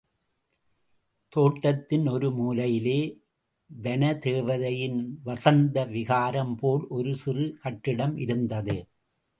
தோட்டத்தின் 1.29 2.07
ஒரு 2.07 2.29
மூலையிலே, 2.29 3.01
வனதேவதையின் 3.83 4.99
வஸந்த 5.25 5.87
விஹாரம் 5.91 6.55
போல் 6.55 6.87
ஒரு 6.87 7.15
சிறு 7.15 7.57
கட்டிடம் 7.61 8.17
இருந்தது. 8.17 8.87